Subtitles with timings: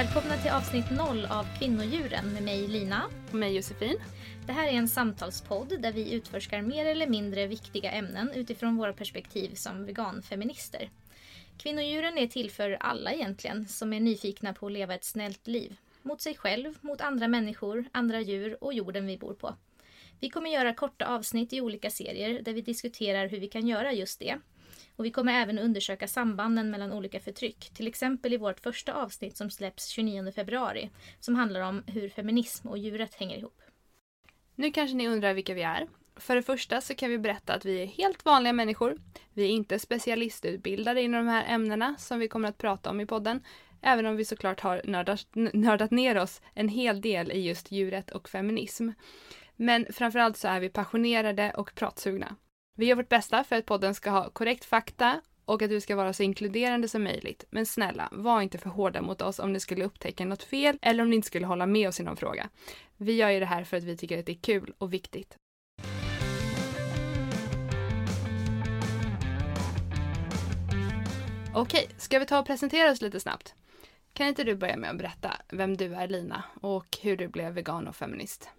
[0.00, 3.02] Välkomna till avsnitt 0 av Kvinnodjuren med mig Lina.
[3.28, 3.96] Och mig Josefin.
[4.46, 8.92] Det här är en samtalspodd där vi utforskar mer eller mindre viktiga ämnen utifrån våra
[8.92, 10.90] perspektiv som veganfeminister.
[11.58, 15.76] Kvinnodjuren är till för alla egentligen som är nyfikna på att leva ett snällt liv.
[16.02, 19.54] Mot sig själv, mot andra människor, andra djur och jorden vi bor på.
[20.20, 23.92] Vi kommer göra korta avsnitt i olika serier där vi diskuterar hur vi kan göra
[23.92, 24.38] just det.
[25.00, 27.70] Och vi kommer även undersöka sambanden mellan olika förtryck.
[27.74, 30.90] Till exempel i vårt första avsnitt som släpps 29 februari.
[31.20, 33.60] Som handlar om hur feminism och djuret hänger ihop.
[34.54, 35.88] Nu kanske ni undrar vilka vi är.
[36.16, 38.96] För det första så kan vi berätta att vi är helt vanliga människor.
[39.34, 43.06] Vi är inte specialistutbildade inom de här ämnena som vi kommer att prata om i
[43.06, 43.42] podden.
[43.82, 48.10] Även om vi såklart har nördat, nördat ner oss en hel del i just djuret
[48.10, 48.90] och feminism.
[49.56, 52.36] Men framförallt så är vi passionerade och pratsugna.
[52.80, 55.96] Vi gör vårt bästa för att podden ska ha korrekt fakta och att du ska
[55.96, 57.44] vara så inkluderande som möjligt.
[57.50, 61.02] Men snälla, var inte för hårda mot oss om ni skulle upptäcka något fel eller
[61.02, 62.48] om ni inte skulle hålla med oss i någon fråga.
[62.96, 65.36] Vi gör ju det här för att vi tycker att det är kul och viktigt.
[71.54, 73.54] Okej, ska vi ta och presentera oss lite snabbt?
[74.12, 77.52] Kan inte du börja med att berätta vem du är Lina och hur du blev
[77.52, 78.50] vegan och feminist?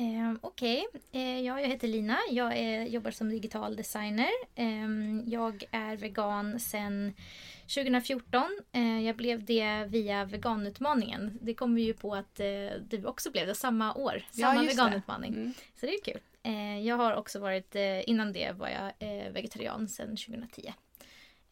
[0.00, 1.22] Eh, Okej, okay.
[1.22, 2.18] eh, ja, jag heter Lina.
[2.30, 4.30] Jag är, jobbar som digital designer.
[4.54, 4.88] Eh,
[5.26, 7.14] jag är vegan sedan
[7.62, 8.60] 2014.
[8.72, 11.38] Eh, jag blev det via veganutmaningen.
[11.42, 12.46] Det kom ju på att eh,
[12.88, 14.22] du också blev det samma år.
[14.30, 15.34] Samma ja, veganutmaning.
[15.34, 15.54] Mm.
[15.80, 16.20] Så det är kul.
[16.42, 17.74] Eh, jag har också varit,
[18.06, 18.92] innan det var jag
[19.32, 20.72] vegetarian sedan 2010.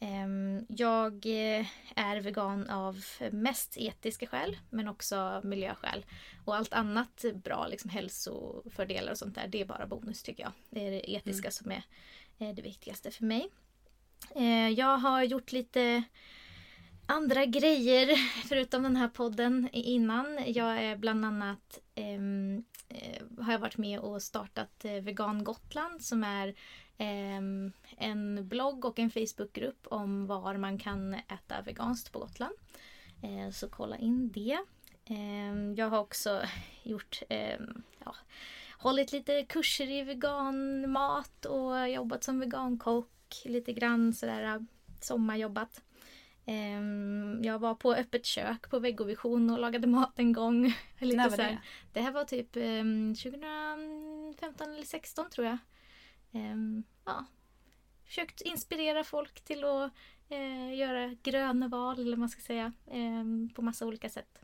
[0.00, 6.06] Ehm, jag eh, är vegan av mest etiska skäl men också miljöskäl.
[6.44, 10.52] Och allt annat bra, liksom hälsofördelar och sånt där, det är bara bonus tycker jag.
[10.70, 11.52] Det är det etiska mm.
[11.52, 11.70] som
[12.38, 13.48] är det viktigaste för mig.
[14.34, 16.02] Eh, jag har gjort lite
[17.06, 18.16] andra grejer
[18.48, 20.38] förutom den här podden innan.
[20.46, 26.24] Jag är bland annat ehm, eh, har jag varit med och startat Vegan Gotland som
[26.24, 26.54] är Ehm,
[27.96, 32.54] en blogg och en Facebookgrupp om var man kan äta veganskt på Gotland.
[33.22, 34.58] Eh, så kolla in det.
[35.04, 36.42] Ehm, jag har också
[36.82, 38.14] gjort, ehm, ja,
[38.78, 44.66] hållit lite kurser i veganmat och jobbat som vegankock lite grann sådär
[45.00, 45.82] sommarjobbat.
[47.42, 50.74] Jag var på öppet kök på Veggovision och lagade mat en gång.
[50.98, 51.58] Lite När var det?
[51.92, 55.58] Det här var typ 2015 eller 2016 tror jag
[57.04, 57.24] ja,
[58.04, 59.92] försökt inspirera folk till att
[60.28, 64.38] eh, göra gröna val, eller vad man ska säga, eh, på massa olika sätt.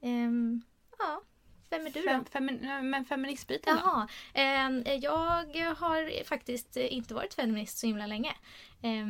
[0.00, 0.62] Ehm,
[0.98, 1.22] ja,
[1.70, 2.24] vem är du då?
[2.30, 2.46] Fem,
[2.90, 8.34] men feministbiten Jaha, eh, jag har faktiskt inte varit feminist så himla länge.
[8.82, 9.06] Eh,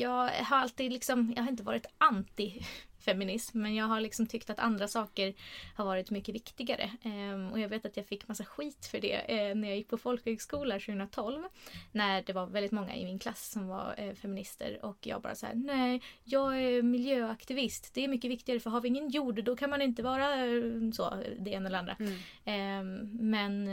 [0.00, 2.66] jag har alltid liksom, jag har inte varit anti
[3.06, 5.34] feminism men jag har liksom tyckt att andra saker
[5.74, 6.90] har varit mycket viktigare.
[7.02, 9.88] Eh, och jag vet att jag fick massa skit för det eh, när jag gick
[9.88, 11.44] på folkhögskola 2012.
[11.92, 15.34] När det var väldigt många i min klass som var eh, feminister och jag bara
[15.34, 17.94] såhär nej, jag är miljöaktivist.
[17.94, 20.90] Det är mycket viktigare för har vi ingen jord då kan man inte vara eh,
[20.92, 21.96] så, det ena eller andra.
[21.98, 22.18] Mm.
[22.44, 23.66] Ehm, men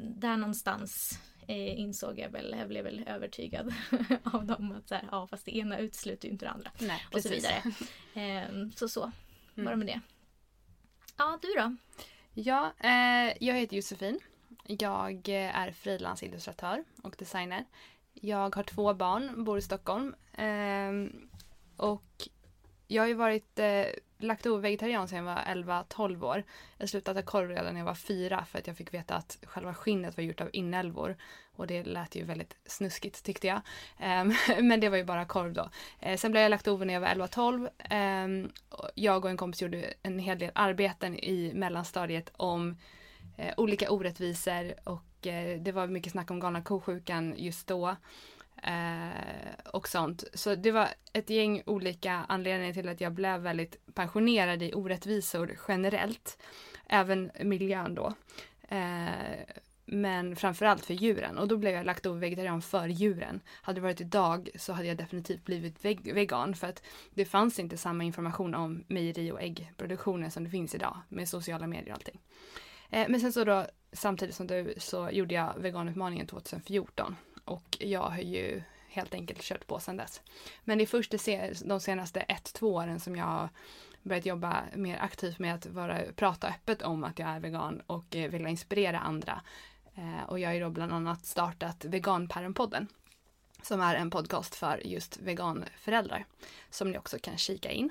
[0.00, 3.74] där någonstans eh, insåg jag väl, jag blev väl övertygad
[4.24, 6.70] av dem att så här, ja fast det ena utesluter ju inte det andra.
[6.78, 7.62] Nej, och så vidare.
[8.14, 9.12] Eh, så så
[9.54, 10.00] var det med det.
[11.16, 11.76] Ja, du då?
[12.34, 14.20] Ja, eh, jag heter Josefin.
[14.66, 17.64] Jag är frilansillustratör och designer.
[18.12, 20.14] Jag har två barn, bor i Stockholm.
[20.32, 20.92] Eh,
[21.76, 22.28] och
[22.86, 23.84] jag har ju varit eh,
[24.20, 26.44] lakto-vegetarian sedan jag var 11-12 år.
[26.78, 29.38] Jag slutade äta korv redan när jag var fyra för att jag fick veta att
[29.42, 31.16] själva skinnet var gjort av inälvor.
[31.56, 33.60] Och det lät ju väldigt snuskigt tyckte jag.
[34.22, 34.34] Um,
[34.68, 35.70] men det var ju bara korv då.
[36.06, 37.54] Uh, sen blev jag laktover när jag var 11-12.
[37.54, 38.50] Um, ehm,
[38.94, 42.76] jag och en kompis gjorde en hel del arbeten i mellanstadiet om
[43.38, 47.96] uh, olika orättvisor och uh, det var mycket snack om galna kosjukan just då.
[48.62, 50.24] Eh, och sånt.
[50.34, 55.58] Så det var ett gäng olika anledningar till att jag blev väldigt pensionerad i orättvisor
[55.68, 56.42] generellt.
[56.86, 58.14] Även miljön då.
[58.68, 59.54] Eh,
[59.84, 63.40] men framförallt för djuren och då blev jag lagt vegetarian för djuren.
[63.62, 66.82] Hade det varit idag så hade jag definitivt blivit veg vegan för att
[67.14, 71.66] det fanns inte samma information om mejeri och äggproduktionen som det finns idag med sociala
[71.66, 72.20] medier och allting.
[72.90, 78.02] Eh, men sen så då samtidigt som du så gjorde jag veganutmaningen 2014 och jag
[78.10, 80.20] har ju helt enkelt kört på sedan dess.
[80.64, 81.14] Men det är först
[81.64, 83.48] de senaste ett, två åren som jag har
[84.02, 88.04] börjat jobba mer aktivt med att vara, prata öppet om att jag är vegan och
[88.10, 89.42] vill vilja inspirera andra.
[89.94, 92.86] Eh, och jag har ju då bland annat startat Veganpäronpodden
[93.62, 96.24] som är en podcast för just veganföräldrar
[96.70, 97.90] som ni också kan kika in.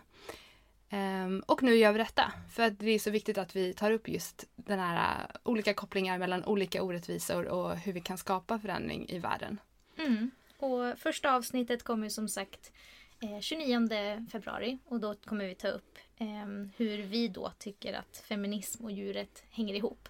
[0.90, 3.92] Ehm, och nu gör vi detta för att det är så viktigt att vi tar
[3.92, 8.60] upp just den här äh, olika kopplingar mellan olika orättvisor och hur vi kan skapa
[8.60, 9.60] förändring i världen.
[9.98, 10.32] Mm.
[10.58, 12.72] Och första avsnittet kommer som sagt
[13.22, 16.28] eh, 29 februari och då kommer vi ta upp eh,
[16.78, 20.10] hur vi då tycker att feminism och djuret hänger ihop.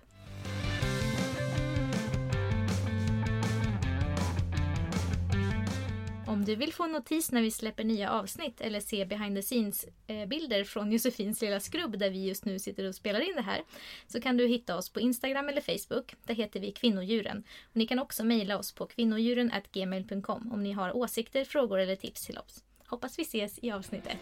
[6.30, 10.60] Om du vill få notis när vi släpper nya avsnitt eller se behind the scenes-bilder
[10.60, 13.62] eh, från Josefins lilla skrubb där vi just nu sitter och spelar in det här
[14.08, 16.16] så kan du hitta oss på Instagram eller Facebook.
[16.24, 17.44] Där heter vi Kvinnodjuren.
[17.64, 22.26] Och ni kan också mejla oss på kvinnodjuren.gmail.com om ni har åsikter, frågor eller tips
[22.26, 22.64] till oss.
[22.86, 24.18] Hoppas vi ses i avsnitt 1!